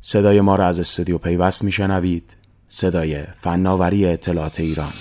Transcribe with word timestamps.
صدای 0.00 0.40
ما 0.40 0.56
را 0.56 0.66
از 0.66 0.78
استودیو 0.78 1.18
پیوست 1.18 1.64
میشنوید. 1.64 2.36
صدای 2.68 3.22
فناوری 3.22 4.06
اطلاعات 4.06 4.60
ایران. 4.60 4.92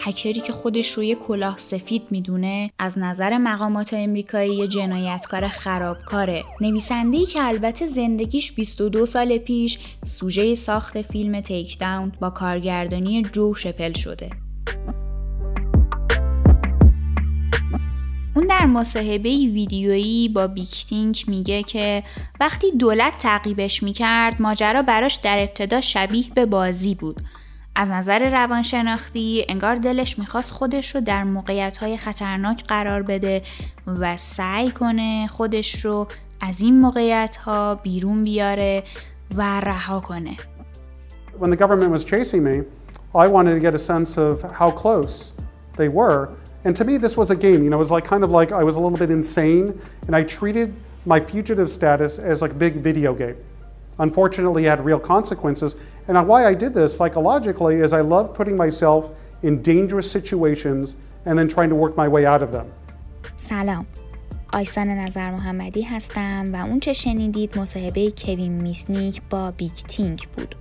هکری 0.00 0.40
که 0.40 0.52
خودش 0.52 0.92
رو 0.92 1.02
یه 1.02 1.14
کلاه 1.14 1.58
سفید 1.58 2.02
می‌دونه 2.10 2.70
از 2.78 2.98
نظر 2.98 3.38
مقامات 3.38 3.94
امریکایی 3.94 4.56
یه 4.56 4.68
جنایتکار 4.68 5.48
خرابکاره. 5.48 6.44
نویسنده 6.60 7.26
که 7.26 7.44
البته 7.44 7.86
زندگیش 7.86 8.52
22 8.52 9.06
سال 9.06 9.38
پیش 9.38 9.78
سوژه 10.04 10.54
ساخت 10.54 11.02
فیلم 11.02 11.40
تیک 11.40 11.78
داون 11.78 12.12
با 12.20 12.30
کارگردانی 12.30 13.22
جو 13.22 13.54
شپل 13.54 13.92
شده. 13.92 14.30
در 18.62 18.68
مصاحبه 18.68 19.28
ویدیویی 19.28 20.28
با 20.28 20.46
بیکتینک 20.46 21.28
میگه 21.28 21.62
که 21.62 22.02
وقتی 22.40 22.70
دولت 22.70 23.18
تعقیبش 23.18 23.82
می‌کرد 23.82 24.42
ماجرا 24.42 24.82
براش 24.82 25.14
در 25.14 25.38
ابتدا 25.38 25.80
شبیه 25.80 26.24
به 26.34 26.46
بازی 26.46 26.94
بود 26.94 27.20
از 27.74 27.90
نظر 27.90 28.28
روانشناختی 28.30 29.44
انگار 29.48 29.76
دلش 29.76 30.18
می‌خواست 30.18 30.50
خودش 30.50 30.94
رو 30.94 31.00
در 31.00 31.24
موقعیت 31.24 31.96
خطرناک 31.96 32.64
قرار 32.64 33.02
بده 33.02 33.42
و 33.86 34.16
سعی 34.16 34.70
کنه 34.70 35.26
خودش 35.26 35.84
رو 35.84 36.08
از 36.40 36.60
این 36.60 36.80
موقعیت 36.80 37.36
ها 37.36 37.74
بیرون 37.74 38.22
بیاره 38.22 38.82
و 39.34 39.60
رها 39.60 40.00
کنه. 40.00 40.36
When 41.40 41.50
the 41.50 41.56
government 41.56 41.90
was 41.90 42.04
chasing 42.04 42.42
me, 42.44 42.62
I 43.14 43.28
wanted 43.28 43.54
to 43.54 43.60
get 43.60 43.74
a 43.74 43.84
sense 43.92 44.16
of 44.16 44.42
how 44.42 44.70
close 44.70 45.32
they 45.78 45.88
were. 45.88 46.28
And 46.63 46.75
to 46.75 46.83
me, 46.83 46.97
this 46.97 47.15
was 47.15 47.31
a 47.31 47.35
game. 47.35 47.63
You 47.63 47.69
know, 47.69 47.77
it 47.77 47.79
was 47.79 47.91
like 47.91 48.05
kind 48.05 48.23
of 48.23 48.31
like 48.31 48.51
I 48.51 48.63
was 48.63 48.75
a 48.75 48.79
little 48.79 48.97
bit 48.97 49.11
insane, 49.11 49.79
and 50.07 50.15
I 50.15 50.23
treated 50.23 50.73
my 51.05 51.19
fugitive 51.19 51.69
status 51.69 52.19
as 52.19 52.41
like 52.41 52.51
a 52.51 52.55
big 52.55 52.75
video 52.75 53.13
game. 53.13 53.37
Unfortunately, 53.99 54.65
it 54.65 54.69
had 54.69 54.83
real 54.85 54.99
consequences. 54.99 55.75
And 56.07 56.27
why 56.27 56.45
I 56.45 56.53
did 56.53 56.73
this 56.73 56.95
psychologically 56.95 57.75
is 57.75 57.93
I 57.93 58.01
love 58.01 58.33
putting 58.33 58.57
myself 58.57 59.11
in 59.43 59.61
dangerous 59.61 60.09
situations 60.09 60.95
and 61.25 61.37
then 61.37 61.47
trying 61.47 61.69
to 61.69 61.75
work 61.75 61.97
my 61.97 62.07
way 62.07 62.25
out 62.25 62.41
of 62.43 62.51
them. 62.51 62.67
سلام 63.37 63.85
آیسان 64.53 64.89
نظر 64.89 65.31
محمدی 65.31 65.81
هستم 65.81 66.43
و 66.53 66.57
اون 66.57 66.79
چه 66.79 66.93
شنیدید 66.93 67.59
مصاحبه 67.59 68.11
کوین 68.11 68.61
میسنیک 68.61 69.21
با 69.29 69.51
بیگ 69.51 69.71
تینک 69.71 70.27
بود 70.27 70.55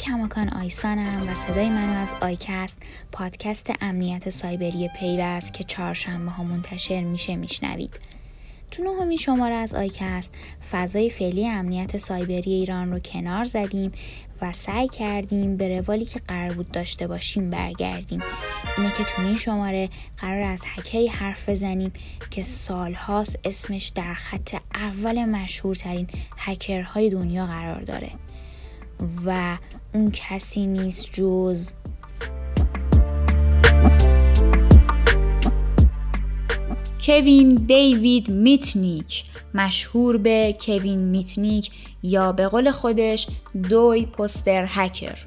کماکان 0.00 0.48
آیسانم 0.48 1.28
و 1.28 1.34
صدای 1.34 1.68
منو 1.68 1.98
از 1.98 2.12
آیکست 2.20 2.78
پادکست 3.12 3.72
امنیت 3.80 4.30
سایبری 4.30 4.88
پیوست 4.88 5.52
که 5.52 5.64
چهارشنبه 5.64 6.30
ها 6.30 6.44
منتشر 6.44 7.00
میشه 7.00 7.36
میشنوید. 7.36 8.00
تو 8.70 8.82
نهمین 8.82 9.16
شماره 9.16 9.54
از 9.54 9.74
آیکست 9.74 10.32
فضای 10.70 11.10
فعلی 11.10 11.48
امنیت 11.48 11.98
سایبری 11.98 12.52
ایران 12.52 12.92
رو 12.92 12.98
کنار 12.98 13.44
زدیم 13.44 13.92
و 14.42 14.52
سعی 14.52 14.88
کردیم 14.88 15.56
به 15.56 15.78
روالی 15.78 16.04
که 16.04 16.20
قرار 16.28 16.52
بود 16.52 16.70
داشته 16.70 17.06
باشیم 17.06 17.50
برگردیم. 17.50 18.22
اینه 18.78 18.90
که 18.90 19.04
تو 19.04 19.22
این 19.22 19.36
شماره 19.36 19.88
قراره 20.18 20.42
از 20.42 20.62
هکری 20.66 21.06
حرف 21.06 21.48
بزنیم 21.48 21.92
که 22.30 22.42
سالهاست 22.42 23.38
اسمش 23.44 23.88
در 23.88 24.14
خط 24.14 24.56
اول 24.74 25.24
مشهورترین 25.24 26.08
هکرهای 26.36 27.10
دنیا 27.10 27.46
قرار 27.46 27.80
داره. 27.80 28.10
و 29.24 29.56
اون 29.94 30.10
کسی 30.10 30.66
نیست 30.66 31.10
جز 31.12 31.72
کوین 37.06 37.54
دیوید 37.54 38.30
میتنیک. 38.30 39.24
مشهور 39.54 40.16
به 40.16 40.54
کوین 40.66 40.98
میتنیک 40.98 41.70
یا 42.02 42.32
به 42.32 42.48
قول 42.48 42.70
خودش 42.70 43.26
the 43.68 44.06
poster 44.06 44.64
hacker. 44.68 45.24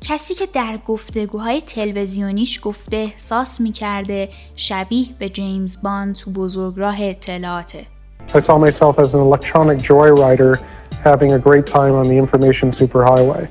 کسی 0.00 0.34
که 0.34 0.46
در 0.52 0.78
گفتگوهای 0.86 1.60
تلویزیونیش 1.60 2.60
گفته 2.62 2.96
احساس 2.96 3.60
می‌کرده 3.60 4.28
شبیه 4.56 5.06
به 5.18 5.28
جیمز 5.28 5.82
باند 5.82 6.14
تو 6.14 6.30
بزرگراه 6.30 6.96
اطلاعاته. 7.00 7.86
I 8.28 8.40
saw 8.40 8.58
myself 8.58 8.98
as 8.98 9.14
an 9.14 9.20
electronic 9.20 9.78
joyrider 9.78 10.58
having 11.04 11.32
a 11.32 11.38
great 11.38 11.66
time 11.66 11.94
on 11.94 12.06
the 12.08 12.16
information 12.24 12.72
superhighway. 12.72 13.48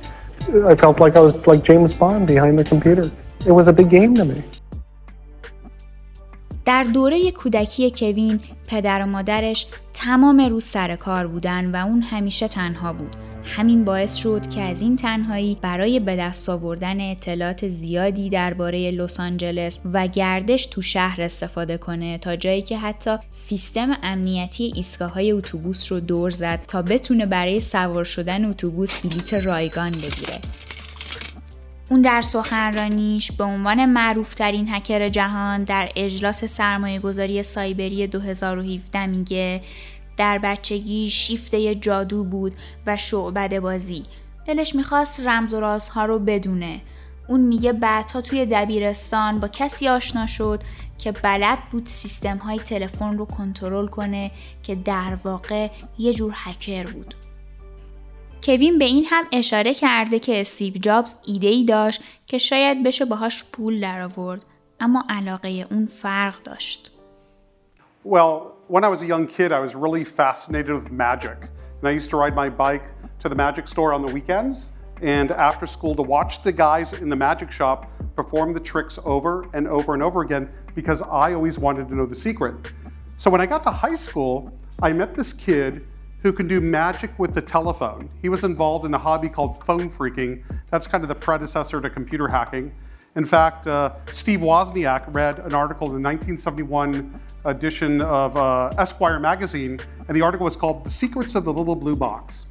I 0.50 0.75
felt 0.75 1.00
like 1.00 1.16
I 1.18 1.19
was 1.19 1.34
like 1.46 1.62
James 1.63 1.94
Bond 1.94 2.28
behind 2.28 2.58
the 2.59 2.63
computer. 2.63 3.12
It 3.46 3.52
was 3.52 3.68
a 3.68 3.74
big 3.74 3.90
game 3.90 4.16
to 4.16 4.25
me. 4.25 4.44
در 6.66 6.84
دوره 6.84 7.31
کودکی 7.31 7.91
کوین 7.91 8.40
پدر 8.68 9.03
و 9.03 9.06
مادرش 9.06 9.68
تمام 9.94 10.41
روز 10.41 10.63
سر 10.63 10.96
کار 10.96 11.28
بودن 11.28 11.72
و 11.72 11.88
اون 11.88 12.02
همیشه 12.02 12.47
تنها 12.47 12.94
بود. 12.94 13.16
همین 13.47 13.85
باعث 13.85 14.16
شد 14.16 14.47
که 14.50 14.62
از 14.62 14.81
این 14.81 14.96
تنهایی 14.96 15.58
برای 15.62 16.00
به 16.00 16.16
دست 16.16 16.50
آوردن 16.50 17.12
اطلاعات 17.12 17.68
زیادی 17.68 18.30
درباره 18.30 18.91
لس 18.91 19.19
آنجلس 19.19 19.80
و 19.94 20.08
گردش 20.08 20.66
تو 20.66 20.81
شهر 20.81 21.22
استفاده 21.22 21.78
کنه 21.78 22.18
تا 22.18 22.36
جایی 22.36 22.62
که 22.62 22.78
حتی 22.78 23.18
سیستم 23.31 23.97
امنیتی 24.03 24.74
ایستگاه 24.75 25.13
های 25.13 25.31
اتوبوس 25.31 25.91
رو 25.91 26.00
دور 26.00 26.30
زد 26.30 26.59
تا 26.68 26.81
بتونه 26.81 27.25
برای 27.25 27.59
سوار 27.59 28.03
شدن 28.03 28.46
اتوبوس 28.46 29.02
بلیت 29.02 29.34
رایگان 29.34 29.91
بگیره. 29.91 30.40
اون 31.90 32.02
در 32.02 32.22
سخنرانیش 32.22 33.31
به 33.31 33.44
عنوان 33.44 33.86
معروفترین 33.86 34.68
هکر 34.69 35.09
جهان 35.09 35.63
در 35.63 35.90
اجلاس 35.96 36.46
سرمایه 36.46 37.00
گذاری 37.00 37.44
سایبری 37.44 38.07
2017 38.07 39.06
میگه 39.06 39.62
در 40.17 40.38
بچگی 40.38 41.09
شیفته 41.09 41.75
جادو 41.75 42.23
بود 42.23 42.53
و 42.85 42.97
شعبد 42.97 43.59
بازی. 43.59 44.03
دلش 44.45 44.75
می‌خواست 44.75 45.28
رمز 45.28 45.53
و 45.53 45.59
رازها 45.59 46.05
رو 46.05 46.19
بدونه. 46.19 46.81
اون 47.28 47.39
میگه 47.39 47.73
بعدها 47.73 48.22
توی 48.22 48.45
دبیرستان 48.45 49.39
با 49.39 49.47
کسی 49.47 49.88
آشنا 49.88 50.27
شد 50.27 50.63
که 50.97 51.11
بلد 51.11 51.59
بود 51.72 51.88
سیستم 51.88 52.38
های 52.38 52.59
تلفن 52.59 53.17
رو 53.17 53.25
کنترل 53.25 53.88
کنه 53.88 54.31
که 54.63 54.75
در 54.75 55.17
واقع 55.23 55.69
یه 55.97 56.13
جور 56.13 56.33
هکر 56.35 56.83
بود. 56.83 57.16
کوین 58.44 58.77
به 58.77 58.85
این 58.85 59.06
هم 59.09 59.25
اشاره 59.31 59.73
کرده 59.73 60.19
که 60.19 60.41
استیو 60.41 60.73
جابز 60.73 61.17
ایده 61.25 61.47
ای 61.47 61.63
داشت 61.63 62.01
که 62.25 62.38
شاید 62.38 62.83
بشه 62.83 63.06
باهاش 63.06 63.44
پول 63.44 63.79
در 63.79 64.01
آورد 64.01 64.41
اما 64.79 65.03
علاقه 65.09 65.67
اون 65.72 65.85
فرق 65.85 66.44
داشت. 66.44 66.91
Well, 68.09 68.56
when 68.67 68.83
I 68.83 68.89
was 68.89 69.01
a 69.01 69.05
young 69.05 69.28
kid, 69.28 69.53
I 69.53 69.59
was 69.59 69.75
really 69.75 70.03
fascinated 70.03 70.73
with 70.73 70.91
magic. 70.91 71.38
And 71.79 71.88
I 71.88 71.91
used 71.91 72.09
to 72.09 72.17
ride 72.17 72.35
my 72.35 72.50
bike 72.50 72.83
to 73.19 73.29
the 73.29 73.35
magic 73.35 73.67
store 73.67 73.94
on 73.94 74.05
the 74.05 74.11
weekends 74.11 74.69
and 75.01 75.31
after 75.31 75.66
school 75.66 75.95
to 75.95 76.01
watch 76.01 76.44
the 76.44 76.51
guys 76.51 76.94
in 76.94 77.07
the 77.07 77.16
magic 77.16 77.51
shop 77.51 77.89
perform 78.16 78.53
the 78.53 78.59
tricks 78.59 79.00
over 79.06 79.47
and 79.53 79.67
over 79.67 79.94
and 79.94 80.01
over 80.01 80.22
again 80.22 80.50
because 80.75 81.01
I 81.01 81.33
always 81.33 81.59
wanted 81.59 81.88
to 81.89 81.95
know 81.95 82.06
the 82.06 82.16
secret. 82.16 82.72
So 83.16 83.29
when 83.29 83.39
I 83.39 83.45
got 83.45 83.63
to 83.63 83.72
high 83.72 83.95
school, 83.95 84.51
I 84.81 84.91
met 84.91 85.16
this 85.16 85.33
kid 85.33 85.85
who 86.23 86.33
can 86.33 86.47
do 86.47 86.59
magic 86.59 87.17
with 87.19 87.33
the 87.33 87.41
telephone. 87.41 88.09
He 88.22 88.29
was 88.29 88.44
involved 88.44 88.85
in 88.85 88.94
a 88.94 88.97
hobby 88.97 89.29
called 89.29 89.63
phone 89.63 89.89
freaking. 89.89 90.44
That's 90.72 90.88
kind 90.88 91.03
of 91.03 91.07
the 91.07 91.16
predecessor 91.16 91.79
to 91.79 91.89
computer 91.89 92.27
hacking. 92.27 92.73
In 93.17 93.25
fact, 93.25 93.66
uh, 93.66 93.94
Steve 94.11 94.41
Wozniak 94.41 95.11
read 95.16 95.39
an 95.39 95.55
article 95.55 95.88
in 95.88 95.94
the 95.94 96.07
1971 96.07 97.19
edition 97.45 98.00
of 98.00 98.38
uh, 98.38 98.75
Esquire 98.77 99.19
magazine, 99.19 99.80
and 100.07 100.15
the 100.15 100.21
article 100.21 100.45
was 100.45 100.56
called 100.56 100.86
The 100.86 100.92
Secrets 100.92 101.33
of 101.33 101.44
the 101.44 101.51
Little 101.51 101.75
Blue 101.75 101.95
Box. 101.95 102.45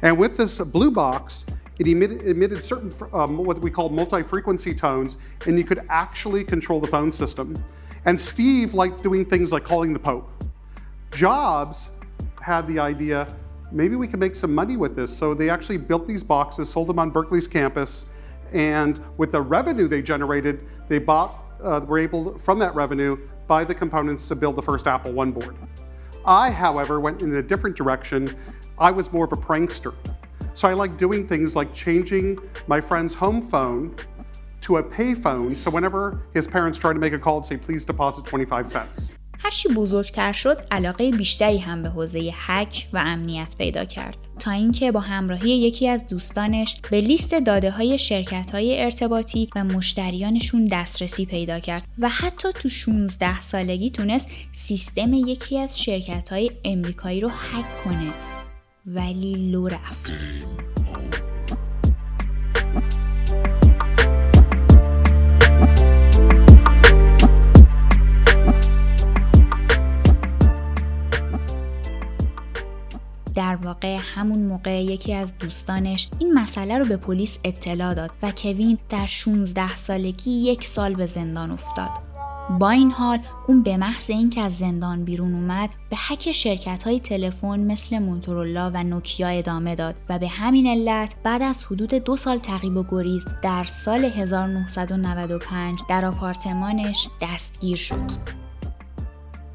And 0.00 0.16
with 0.16 0.36
this 0.36 0.60
blue 0.60 0.92
box, 0.92 1.44
it 1.80 1.88
emitted, 1.88 2.22
emitted 2.22 2.62
certain, 2.62 2.92
um, 3.12 3.36
what 3.36 3.60
we 3.62 3.70
call 3.70 3.88
multi 3.88 4.22
frequency 4.22 4.72
tones, 4.72 5.16
and 5.46 5.58
you 5.58 5.64
could 5.64 5.80
actually 5.88 6.44
control 6.44 6.78
the 6.78 6.86
phone 6.86 7.10
system. 7.10 7.60
And 8.04 8.20
Steve 8.20 8.74
liked 8.74 9.02
doing 9.02 9.24
things 9.24 9.50
like 9.50 9.64
calling 9.64 9.92
the 9.92 9.98
Pope. 9.98 10.30
Jobs 11.10 11.88
had 12.40 12.68
the 12.68 12.78
idea 12.78 13.26
maybe 13.72 13.96
we 13.96 14.06
can 14.06 14.20
make 14.20 14.36
some 14.36 14.54
money 14.54 14.76
with 14.76 14.94
this. 14.94 15.16
So 15.16 15.34
they 15.34 15.48
actually 15.48 15.78
built 15.78 16.06
these 16.06 16.22
boxes, 16.22 16.68
sold 16.68 16.88
them 16.88 16.98
on 16.98 17.10
Berkeley's 17.10 17.48
campus, 17.48 18.06
and 18.52 19.00
with 19.16 19.32
the 19.32 19.40
revenue 19.40 19.88
they 19.88 20.02
generated, 20.02 20.66
they 20.88 20.98
bought, 20.98 21.44
uh, 21.62 21.80
were 21.86 21.98
able 21.98 22.38
from 22.38 22.58
that 22.58 22.74
revenue 22.74 23.16
buy 23.46 23.64
the 23.64 23.74
components 23.74 24.28
to 24.28 24.34
build 24.34 24.56
the 24.56 24.62
first 24.62 24.86
Apple 24.86 25.12
One 25.12 25.32
board. 25.32 25.56
I, 26.24 26.50
however, 26.50 27.00
went 27.00 27.20
in 27.20 27.34
a 27.34 27.42
different 27.42 27.76
direction. 27.76 28.36
I 28.78 28.90
was 28.90 29.12
more 29.12 29.24
of 29.24 29.32
a 29.32 29.36
prankster. 29.36 29.94
So 30.54 30.68
I 30.68 30.74
like 30.74 30.96
doing 30.96 31.26
things 31.26 31.56
like 31.56 31.72
changing 31.72 32.38
my 32.66 32.80
friend's 32.80 33.14
home 33.14 33.42
phone 33.42 33.96
to 34.62 34.76
a 34.76 34.82
payphone. 34.82 35.56
So 35.56 35.70
whenever 35.70 36.22
his 36.32 36.46
parents 36.46 36.78
tried 36.78 36.94
to 36.94 36.98
make 36.98 37.12
a 37.12 37.18
call, 37.18 37.38
and 37.38 37.46
say, 37.46 37.56
please 37.56 37.84
deposit 37.84 38.24
25 38.26 38.68
cents. 38.68 39.08
هرچی 39.44 39.68
بزرگتر 39.68 40.32
شد 40.32 40.66
علاقه 40.70 41.10
بیشتری 41.10 41.58
هم 41.58 41.82
به 41.82 41.88
حوزه 41.88 42.32
هک 42.34 42.88
و 42.92 43.02
امنیت 43.06 43.54
پیدا 43.58 43.84
کرد. 43.84 44.18
تا 44.38 44.50
اینکه 44.50 44.92
با 44.92 45.00
همراهی 45.00 45.50
یکی 45.50 45.88
از 45.88 46.06
دوستانش 46.06 46.76
به 46.90 47.00
لیست 47.00 47.34
داده 47.34 47.70
های 47.70 47.98
شرکت 47.98 48.50
های 48.50 48.82
ارتباطی 48.82 49.48
و 49.56 49.64
مشتریانشون 49.64 50.64
دسترسی 50.64 51.26
پیدا 51.26 51.60
کرد 51.60 51.82
و 51.98 52.08
حتی 52.08 52.52
تو 52.52 52.68
16 52.68 53.40
سالگی 53.40 53.90
تونست 53.90 54.28
سیستم 54.52 55.12
یکی 55.12 55.58
از 55.58 55.82
شرکت 55.82 56.28
های 56.28 56.50
امریکایی 56.64 57.20
رو 57.20 57.28
هک 57.28 57.84
کنه. 57.84 58.12
ولی 58.86 59.50
لو 59.50 59.68
رفت. 59.68 60.71
در 73.34 73.56
واقع 73.56 73.98
همون 74.00 74.42
موقع 74.42 74.84
یکی 74.84 75.14
از 75.14 75.38
دوستانش 75.38 76.08
این 76.18 76.34
مسئله 76.34 76.78
رو 76.78 76.84
به 76.84 76.96
پلیس 76.96 77.38
اطلاع 77.44 77.94
داد 77.94 78.10
و 78.22 78.32
کوین 78.36 78.78
در 78.88 79.06
16 79.06 79.76
سالگی 79.76 80.30
یک 80.30 80.64
سال 80.64 80.94
به 80.94 81.06
زندان 81.06 81.50
افتاد. 81.50 81.90
با 82.58 82.70
این 82.70 82.90
حال 82.90 83.18
اون 83.48 83.62
به 83.62 83.76
محض 83.76 84.10
اینکه 84.10 84.40
از 84.40 84.58
زندان 84.58 85.04
بیرون 85.04 85.34
اومد 85.34 85.70
به 85.90 85.96
حک 86.08 86.32
شرکت 86.32 86.84
های 86.84 87.00
تلفن 87.00 87.60
مثل 87.60 87.98
مونتورولا 87.98 88.70
و 88.74 88.84
نوکیا 88.84 89.28
ادامه 89.28 89.74
داد 89.74 89.94
و 90.08 90.18
به 90.18 90.28
همین 90.28 90.66
علت 90.66 91.14
بعد 91.22 91.42
از 91.42 91.64
حدود 91.64 91.94
دو 91.94 92.16
سال 92.16 92.38
تعقیب 92.38 92.76
و 92.76 92.84
گریز 92.90 93.24
در 93.42 93.64
سال 93.64 94.04
1995 94.04 95.78
در 95.88 96.04
آپارتمانش 96.04 97.08
دستگیر 97.20 97.76
شد. 97.76 98.41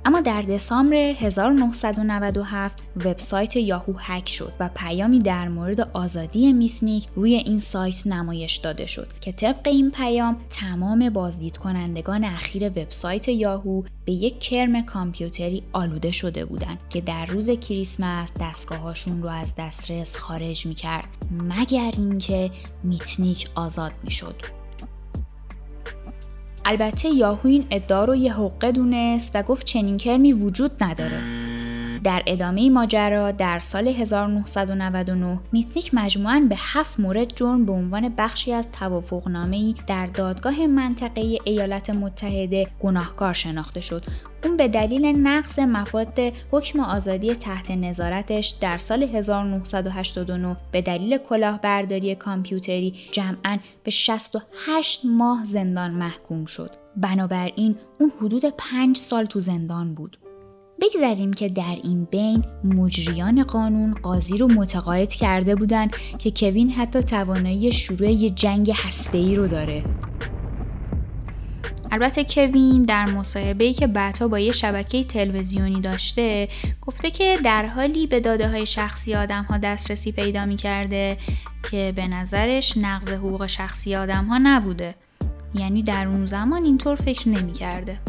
اما 0.07 0.21
در 0.21 0.41
دسامبر 0.41 0.95
1997 0.95 2.83
وبسایت 3.05 3.55
یاهو 3.55 3.93
هک 3.97 4.29
شد 4.29 4.53
و 4.59 4.69
پیامی 4.75 5.19
در 5.19 5.47
مورد 5.47 5.79
آزادی 5.79 6.53
میسنیک 6.53 7.07
روی 7.15 7.35
این 7.35 7.59
سایت 7.59 8.07
نمایش 8.07 8.55
داده 8.55 8.85
شد 8.85 9.07
که 9.21 9.31
طبق 9.31 9.67
این 9.67 9.91
پیام 9.91 10.37
تمام 10.49 11.09
بازدید 11.09 11.57
کنندگان 11.57 12.23
اخیر 12.23 12.69
وبسایت 12.69 13.27
یاهو 13.27 13.83
به 14.05 14.11
یک 14.11 14.39
کرم 14.39 14.85
کامپیوتری 14.85 15.63
آلوده 15.73 16.11
شده 16.11 16.45
بودند 16.45 16.79
که 16.89 17.01
در 17.01 17.25
روز 17.25 17.49
کریسمس 17.49 18.31
دستگاهاشون 18.39 19.23
رو 19.23 19.29
از 19.29 19.53
دسترس 19.57 20.17
خارج 20.17 20.65
می‌کرد 20.65 21.07
مگر 21.31 21.91
اینکه 21.97 22.51
میتنیک 22.83 23.49
آزاد 23.55 23.91
می‌شد. 24.03 24.56
البته 26.69 27.09
یاهو 27.09 27.47
این 27.47 27.65
ادعا 27.71 28.05
رو 28.05 28.15
یه 28.15 28.33
حقه 28.33 28.71
دونست 28.71 29.31
و 29.35 29.43
گفت 29.43 29.65
چنین 29.65 29.97
کرمی 29.97 30.33
وجود 30.33 30.71
نداره. 30.83 31.46
در 32.03 32.23
ادامه 32.27 32.69
ماجرا 32.69 33.31
در 33.31 33.59
سال 33.59 33.87
1999 33.87 35.39
میتیک 35.51 35.93
مجموعاً 35.93 36.45
به 36.49 36.55
هفت 36.57 36.99
مورد 36.99 37.35
جرم 37.35 37.65
به 37.65 37.71
عنوان 37.71 38.13
بخشی 38.17 38.53
از 38.53 38.67
توافقنامه‌ای 38.71 39.75
در 39.87 40.05
دادگاه 40.05 40.67
منطقه 40.67 41.39
ایالات 41.43 41.89
متحده 41.89 42.67
گناهکار 42.79 43.33
شناخته 43.33 43.81
شد 43.81 44.03
اون 44.43 44.57
به 44.57 44.67
دلیل 44.67 45.05
نقض 45.05 45.59
مفاد 45.59 46.19
حکم 46.51 46.79
آزادی 46.79 47.35
تحت 47.35 47.71
نظارتش 47.71 48.47
در 48.61 48.77
سال 48.77 49.03
1989 49.03 50.57
به 50.71 50.81
دلیل 50.81 51.17
کلاهبرداری 51.17 52.15
کامپیوتری 52.15 52.95
جمعاً 53.11 53.57
به 53.83 53.91
68 53.91 55.01
ماه 55.05 55.45
زندان 55.45 55.91
محکوم 55.91 56.45
شد. 56.45 56.71
بنابراین 56.97 57.75
اون 57.99 58.11
حدود 58.21 58.45
5 58.57 58.97
سال 58.97 59.25
تو 59.25 59.39
زندان 59.39 59.93
بود. 59.93 60.17
بگذاریم 60.81 61.33
که 61.33 61.49
در 61.49 61.77
این 61.83 62.07
بین 62.11 62.43
مجریان 62.63 63.43
قانون 63.43 63.93
قاضی 63.93 64.37
رو 64.37 64.47
متقاعد 64.47 65.13
کرده 65.13 65.55
بودند 65.55 65.95
که 66.19 66.31
کوین 66.31 66.69
حتی 66.69 67.03
توانایی 67.03 67.71
شروع 67.71 68.11
یه 68.11 68.29
جنگ 68.29 68.71
هسته‌ای 68.75 69.35
رو 69.35 69.47
داره. 69.47 69.83
البته 71.91 72.23
کوین 72.23 72.85
در 72.85 73.05
مصاحبه‌ای 73.05 73.73
که 73.73 73.87
بعدها 73.87 74.27
با 74.27 74.39
یه 74.39 74.51
شبکه 74.51 75.03
تلویزیونی 75.03 75.81
داشته 75.81 76.47
گفته 76.81 77.11
که 77.11 77.37
در 77.43 77.65
حالی 77.65 78.07
به 78.07 78.19
داده 78.19 78.49
های 78.49 78.65
شخصی 78.65 79.15
آدم 79.15 79.43
ها 79.43 79.57
دسترسی 79.57 80.11
پیدا 80.11 80.45
می 80.45 80.55
کرده 80.55 81.17
که 81.71 81.93
به 81.95 82.07
نظرش 82.07 82.77
نقض 82.77 83.11
حقوق 83.11 83.47
شخصی 83.47 83.95
آدم 83.95 84.25
ها 84.25 84.37
نبوده 84.43 84.95
یعنی 85.53 85.83
در 85.83 86.07
اون 86.07 86.25
زمان 86.25 86.63
اینطور 86.63 86.95
فکر 86.95 87.29
نمی 87.29 87.53
کرده. 87.53 87.99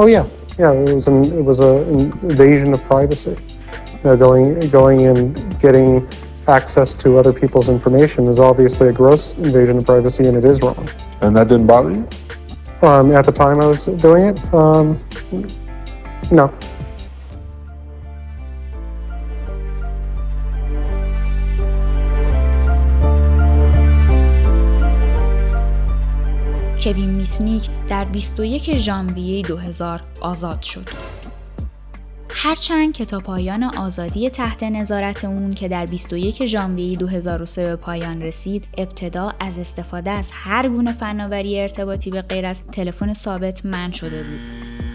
Oh 0.00 0.06
yeah, 0.06 0.26
yeah. 0.58 0.72
It 0.72 0.94
was 0.94 1.08
an 1.08 1.24
it 1.24 1.44
was 1.44 1.60
an 1.60 2.10
invasion 2.22 2.72
of 2.72 2.82
privacy. 2.84 3.36
You 3.92 4.00
know, 4.02 4.16
going 4.16 4.58
going 4.70 5.06
and 5.06 5.60
getting 5.60 6.08
access 6.48 6.94
to 6.94 7.18
other 7.18 7.34
people's 7.34 7.68
information 7.68 8.26
is 8.26 8.38
obviously 8.38 8.88
a 8.88 8.92
gross 8.94 9.34
invasion 9.34 9.76
of 9.76 9.84
privacy, 9.84 10.26
and 10.26 10.38
it 10.38 10.44
is 10.46 10.62
wrong. 10.62 10.88
And 11.20 11.36
that 11.36 11.48
didn't 11.48 11.66
bother 11.66 11.90
you? 11.90 12.08
Um, 12.80 13.12
at 13.12 13.26
the 13.26 13.32
time 13.32 13.60
I 13.60 13.66
was 13.66 13.84
doing 13.84 14.24
it, 14.24 14.54
um, 14.54 14.98
no. 16.32 16.50
کوین 26.84 27.10
میسنیک 27.10 27.68
در 27.88 28.04
21 28.04 28.76
ژانویه 28.76 29.42
2000 29.42 30.00
آزاد 30.20 30.62
شد. 30.62 30.88
هرچند 32.30 32.92
که 32.92 33.04
تا 33.04 33.20
پایان 33.20 33.62
آزادی 33.62 34.30
تحت 34.30 34.62
نظارت 34.62 35.24
اون 35.24 35.50
که 35.50 35.68
در 35.68 35.86
21 35.86 36.44
ژانویه 36.44 36.96
2003 36.96 37.64
به 37.64 37.76
پایان 37.76 38.22
رسید 38.22 38.68
ابتدا 38.78 39.32
از 39.40 39.58
استفاده 39.58 40.10
از 40.10 40.28
هر 40.32 40.68
گونه 40.68 40.92
فناوری 40.92 41.60
ارتباطی 41.60 42.10
به 42.10 42.22
غیر 42.22 42.46
از 42.46 42.62
تلفن 42.72 43.12
ثابت 43.12 43.66
من 43.66 43.92
شده 43.92 44.22
بود 44.22 44.40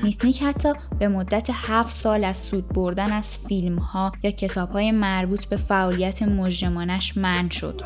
میسنیک 0.04 0.44
حتی 0.44 0.74
به 1.00 1.08
مدت 1.08 1.50
7 1.54 1.92
سال 1.92 2.24
از 2.24 2.38
سود 2.38 2.68
بردن 2.68 3.12
از 3.12 3.38
فیلم 3.38 3.76
ها 3.80 4.12
یا 4.24 4.32
کتاب 4.32 4.72
های 4.72 4.92
مربوط 4.92 5.46
به 5.46 5.58
فعالیت 5.58 6.22
مجرمانش 6.24 7.18
من 7.18 7.50
شد 7.50 7.82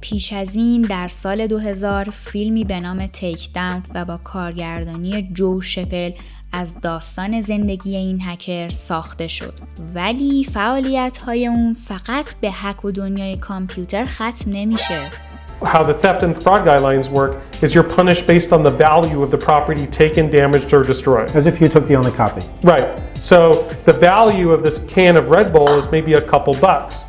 پیش 0.00 0.32
از 0.32 0.56
این 0.56 0.82
در 0.82 1.08
سال 1.08 1.46
2000 1.46 2.10
فیلمی 2.10 2.64
به 2.64 2.80
نام 2.80 3.06
تیک 3.06 3.52
داون 3.54 3.82
و 3.94 4.04
با 4.04 4.16
کارگردانی 4.16 5.28
جو 5.32 5.60
شپل 5.60 6.10
از 6.52 6.80
داستان 6.80 7.40
زندگی 7.40 7.96
این 7.96 8.20
هکر 8.22 8.68
ساخته 8.68 9.26
شد 9.26 9.54
ولی 9.94 10.44
فعالیت 10.44 11.18
های 11.18 11.46
اون 11.46 11.74
فقط 11.74 12.34
به 12.40 12.50
هک 12.52 12.84
و 12.84 12.90
دنیای 12.90 13.36
کامپیوتر 13.36 14.06
ختم 14.06 14.50
نمیشه 14.50 15.00
How 15.62 15.82
the 15.82 15.94
theft 15.94 16.22
and 16.22 16.40
fraud 16.40 16.64
guidelines 16.64 17.08
work 17.08 17.42
is 17.62 17.74
you're 17.74 17.82
punished 17.82 18.28
based 18.28 18.52
on 18.52 18.62
the 18.62 18.70
value 18.70 19.24
of 19.24 19.32
the 19.32 19.36
property 19.36 19.88
taken, 19.88 20.30
damaged, 20.30 20.72
or 20.72 20.84
destroyed. 20.84 21.34
As 21.34 21.46
if 21.46 21.60
you 21.60 21.68
took 21.68 21.88
the 21.88 21.96
only 21.96 22.12
copy. 22.12 22.42
Right. 22.62 22.88
So 23.20 23.64
the 23.84 23.92
value 23.92 24.52
of 24.52 24.62
this 24.62 24.78
can 24.94 25.16
of 25.16 25.30
Red 25.30 25.52
Bull 25.52 25.70
is 25.70 25.90
maybe 25.90 26.12
a 26.14 26.22
couple 26.22 26.54
bucks. 26.54 27.06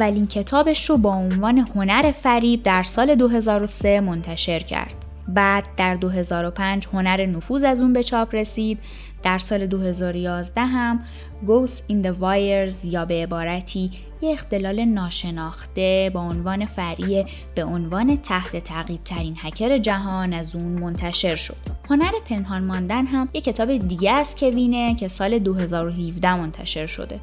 اولین 0.00 0.26
کتابش 0.26 0.90
رو 0.90 0.96
با 0.96 1.14
عنوان 1.14 1.58
هنر 1.58 2.12
فریب 2.12 2.62
در 2.62 2.82
سال 2.82 3.14
2003 3.14 4.00
منتشر 4.00 4.58
کرد. 4.58 4.96
بعد 5.28 5.64
در 5.76 5.94
2005 5.94 6.86
هنر 6.92 7.26
نفوذ 7.26 7.64
از 7.64 7.80
اون 7.80 7.92
به 7.92 8.02
چاپ 8.02 8.34
رسید. 8.34 8.78
در 9.22 9.38
سال 9.38 9.66
2011 9.66 10.60
هم 10.60 11.04
Ghost 11.46 11.92
in 11.92 12.06
the 12.06 12.10
Wires 12.20 12.84
یا 12.84 13.04
به 13.04 13.14
عبارتی 13.14 13.90
یه 14.20 14.32
اختلال 14.32 14.84
ناشناخته 14.84 16.10
با 16.14 16.20
عنوان 16.20 16.64
فریه 16.64 17.26
به 17.54 17.64
عنوان 17.64 18.16
تحت 18.16 18.56
تعقیب 18.56 19.04
ترین 19.04 19.36
هکر 19.38 19.78
جهان 19.78 20.32
از 20.32 20.56
اون 20.56 20.72
منتشر 20.72 21.36
شد. 21.36 21.56
هنر 21.90 22.12
پنهان 22.28 22.64
ماندن 22.64 23.06
هم 23.06 23.28
یه 23.34 23.40
کتاب 23.40 23.76
دیگه 23.76 24.10
از 24.12 24.36
کوینه 24.36 24.94
که 24.94 25.08
سال 25.08 25.38
2017 25.38 26.34
منتشر 26.34 26.86
شده. 26.86 27.20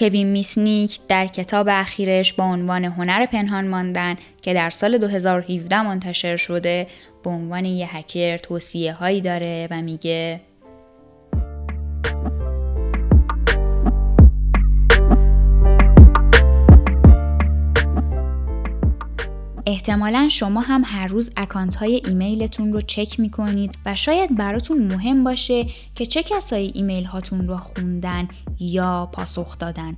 کوین 0.00 0.26
میسنیک 0.26 0.98
در 1.08 1.26
کتاب 1.26 1.68
اخیرش 1.70 2.32
با 2.32 2.44
عنوان 2.44 2.84
هنر 2.84 3.26
پنهان 3.26 3.68
ماندن 3.68 4.16
که 4.42 4.54
در 4.54 4.70
سال 4.70 4.98
2017 4.98 5.82
منتشر 5.82 6.36
شده 6.36 6.86
به 7.24 7.30
عنوان 7.30 7.64
یه 7.64 7.96
هکر 7.96 8.36
توصیه 8.36 8.92
هایی 8.92 9.20
داره 9.20 9.68
و 9.70 9.82
میگه 9.82 10.40
احتمالا 19.70 20.28
شما 20.28 20.60
هم 20.60 20.82
هر 20.84 21.06
روز 21.06 21.32
اکانت 21.36 21.76
های 21.76 22.02
ایمیلتون 22.06 22.72
رو 22.72 22.80
چک 22.80 23.20
می‌کنید 23.20 23.78
و 23.86 23.96
شاید 23.96 24.36
براتون 24.36 24.82
مهم 24.92 25.24
باشه 25.24 25.66
که 25.94 26.06
چه 26.06 26.22
کسایی 26.22 26.72
ایمیل 26.74 27.04
هاتون 27.04 27.48
رو 27.48 27.56
خوندن 27.56 28.28
یا 28.60 29.08
پاسخ 29.12 29.58
دادن. 29.58 29.96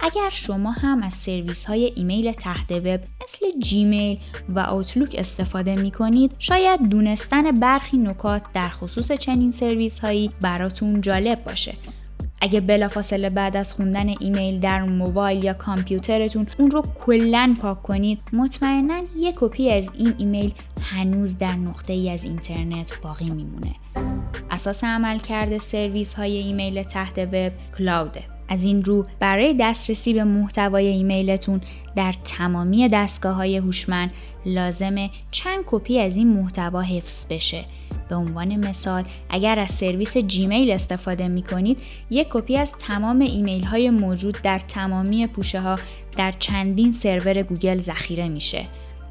اگر 0.00 0.30
شما 0.30 0.70
هم 0.70 1.02
از 1.02 1.14
سرویس 1.14 1.64
های 1.64 1.92
ایمیل 1.96 2.32
تحت 2.32 2.72
وب 2.72 3.00
مثل 3.24 3.46
جیمیل 3.62 4.18
و 4.48 4.58
اوتلوک 4.58 5.14
استفاده 5.18 5.76
می 5.76 5.90
کنید 5.90 6.32
شاید 6.38 6.88
دونستن 6.88 7.50
برخی 7.50 7.96
نکات 7.96 8.42
در 8.54 8.68
خصوص 8.68 9.12
چنین 9.12 9.50
سرویس 9.50 10.00
هایی 10.00 10.30
براتون 10.40 11.00
جالب 11.00 11.44
باشه 11.44 11.74
اگه 12.44 12.60
بلافاصله 12.60 13.30
بعد 13.30 13.56
از 13.56 13.72
خوندن 13.72 14.08
ایمیل 14.20 14.60
در 14.60 14.82
موبایل 14.82 15.44
یا 15.44 15.54
کامپیوترتون 15.54 16.46
اون 16.58 16.70
رو 16.70 16.82
کلا 17.06 17.56
پاک 17.60 17.82
کنید 17.82 18.18
مطمئنا 18.32 19.00
یک 19.16 19.34
کپی 19.38 19.70
از 19.70 19.90
این 19.94 20.14
ایمیل 20.18 20.52
هنوز 20.80 21.38
در 21.38 21.56
نقطه 21.56 21.92
ای 21.92 22.10
از 22.10 22.24
اینترنت 22.24 22.98
باقی 23.02 23.30
میمونه. 23.30 23.74
اساس 24.50 24.84
عملکرد 24.84 25.58
سرویس 25.58 26.14
های 26.14 26.36
ایمیل 26.36 26.82
تحت 26.82 27.18
وب 27.18 27.52
cloud 27.78 28.09
ه. 28.09 28.22
از 28.48 28.64
این 28.64 28.84
رو 28.84 29.06
برای 29.20 29.56
دسترسی 29.60 30.14
به 30.14 30.24
محتوای 30.24 30.86
ایمیلتون 30.86 31.60
در 31.96 32.12
تمامی 32.12 32.88
دستگاه 32.88 33.34
های 33.34 33.56
هوشمند 33.56 34.12
لازمه 34.46 35.10
چند 35.30 35.64
کپی 35.66 36.00
از 36.00 36.16
این 36.16 36.28
محتوا 36.32 36.80
حفظ 36.80 37.26
بشه. 37.30 37.64
به 38.14 38.20
عنوان 38.20 38.56
مثال 38.68 39.04
اگر 39.30 39.58
از 39.58 39.70
سرویس 39.70 40.16
جیمیل 40.16 40.70
استفاده 40.70 41.28
می 41.28 41.42
کنید 41.42 41.78
یک 42.10 42.26
کپی 42.30 42.56
از 42.56 42.72
تمام 42.72 43.20
ایمیل 43.20 43.64
های 43.64 43.90
موجود 43.90 44.38
در 44.42 44.58
تمامی 44.58 45.26
پوشه 45.26 45.60
ها 45.60 45.78
در 46.16 46.32
چندین 46.32 46.92
سرور 46.92 47.42
گوگل 47.42 47.78
ذخیره 47.78 48.28
میشه 48.28 48.64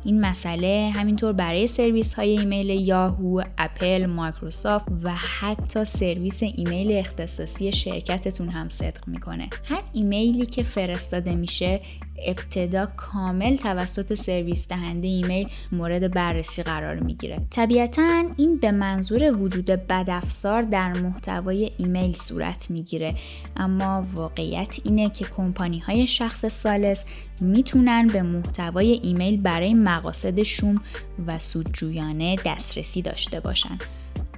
این 0.05 0.21
مسئله 0.21 0.91
همینطور 0.95 1.33
برای 1.33 1.67
سرویس 1.67 2.13
های 2.13 2.39
ایمیل 2.39 2.69
یاهو، 2.69 3.41
اپل، 3.57 4.05
مایکروسافت 4.05 4.85
و 5.03 5.13
حتی 5.15 5.85
سرویس 5.85 6.43
ایمیل 6.43 6.91
اختصاصی 6.91 7.71
شرکتتون 7.71 8.49
هم 8.49 8.69
صدق 8.69 9.07
می‌کنه. 9.07 9.49
هر 9.63 9.83
ایمیلی 9.93 10.45
که 10.45 10.63
فرستاده 10.63 11.35
میشه 11.35 11.81
ابتدا 12.17 12.85
کامل 12.85 13.57
توسط 13.57 14.13
سرویس 14.13 14.67
دهنده 14.67 15.07
ایمیل 15.07 15.47
مورد 15.71 16.13
بررسی 16.13 16.63
قرار 16.63 16.95
می‌گیره. 16.95 17.39
طبیعتا 17.49 18.23
این 18.37 18.57
به 18.57 18.71
منظور 18.71 19.37
وجود 19.37 19.65
بدافزار 19.65 20.61
در 20.61 20.93
محتوای 20.93 21.71
ایمیل 21.77 22.13
صورت 22.13 22.71
می‌گیره. 22.71 23.15
اما 23.57 24.07
واقعیت 24.13 24.79
اینه 24.83 25.09
که 25.09 25.25
کمپانی 25.25 25.79
های 25.79 26.07
شخص 26.07 26.45
ثالث 26.45 27.05
می‌تونن 27.41 28.07
به 28.07 28.21
محتوای 28.21 28.99
ایمیل 29.03 29.41
برای 29.41 29.73
مقاصد 29.73 30.43
شوم 30.43 30.81
و 31.27 31.39
سودجویانه 31.39 32.35
دسترسی 32.45 33.01
داشته 33.01 33.39
باشن. 33.39 33.77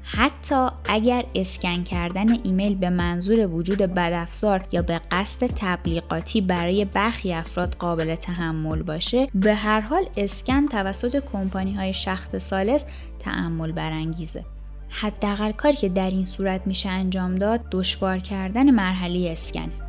حتی 0.05 0.67
اگر 0.85 1.24
اسکن 1.35 1.83
کردن 1.83 2.31
ایمیل 2.43 2.75
به 2.75 2.89
منظور 2.89 3.47
وجود 3.47 3.77
بدافزار 3.77 4.67
یا 4.71 4.81
به 4.81 5.01
قصد 5.12 5.47
تبلیغاتی 5.55 6.41
برای 6.41 6.85
برخی 6.85 7.33
افراد 7.33 7.75
قابل 7.75 8.15
تحمل 8.15 8.83
باشه 8.83 9.27
به 9.35 9.55
هر 9.55 9.81
حال 9.81 10.05
اسکن 10.17 10.67
توسط 10.67 11.24
کمپانی 11.31 11.74
های 11.74 11.93
شخص 11.93 12.35
ثالث 12.35 12.85
تعمل 13.19 13.71
برانگیزه. 13.71 14.45
حداقل 14.89 15.51
کاری 15.51 15.77
که 15.77 15.89
در 15.89 16.09
این 16.09 16.25
صورت 16.25 16.62
میشه 16.65 16.89
انجام 16.89 17.35
داد 17.35 17.62
دشوار 17.71 18.19
کردن 18.19 18.71
مرحله 18.71 19.29
اسکنه 19.31 19.84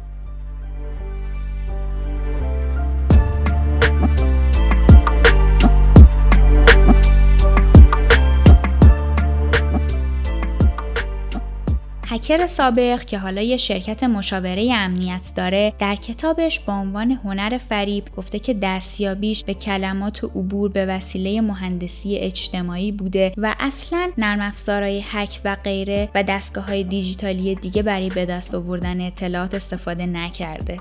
هکر 12.16 12.46
سابق 12.46 13.04
که 13.04 13.18
حالا 13.18 13.42
یه 13.42 13.56
شرکت 13.56 14.04
مشاوره 14.04 14.72
امنیت 14.74 15.32
داره 15.36 15.72
در 15.78 15.96
کتابش 15.96 16.60
با 16.60 16.72
عنوان 16.72 17.10
هنر 17.10 17.58
فریب 17.68 18.04
گفته 18.16 18.38
که 18.38 18.54
دستیابیش 18.54 19.44
به 19.44 19.54
کلمات 19.54 20.24
و 20.24 20.26
عبور 20.26 20.70
به 20.70 20.86
وسیله 20.86 21.40
مهندسی 21.40 22.16
اجتماعی 22.16 22.92
بوده 22.92 23.32
و 23.36 23.54
اصلا 23.60 24.10
نرم 24.18 24.40
افزارهای 24.40 25.02
هک 25.04 25.40
و 25.44 25.56
غیره 25.64 26.08
و 26.14 26.22
دستگاه 26.22 26.64
های 26.66 26.84
دیجیتالی 26.84 27.54
دیگه 27.54 27.82
برای 27.82 28.08
به 28.08 28.26
دست 28.26 28.54
آوردن 28.54 29.00
اطلاعات 29.00 29.54
استفاده 29.54 30.06
نکرده. 30.06 30.80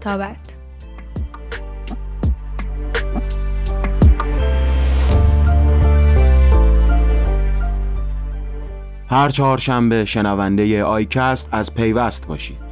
تا 0.00 0.18
هر 9.08 9.28
چهارشنبه 9.28 10.04
شنونده 10.04 10.84
آیکست 10.84 11.48
از 11.52 11.74
پیوست 11.74 12.26
باشید. 12.26 12.66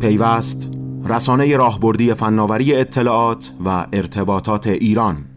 پیوست 0.00 0.68
رسانه 1.04 1.56
راهبردی 1.56 2.14
فناوری 2.14 2.74
اطلاعات 2.74 3.52
و 3.64 3.86
ارتباطات 3.92 4.66
ایران. 4.66 5.31